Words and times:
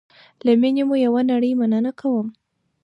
له 0.45 0.51
میني 0.61 0.83
مو 0.89 0.95
یوه 1.05 1.21
نړی 1.31 1.51
مننه 1.59 1.91
کوم 1.99 2.27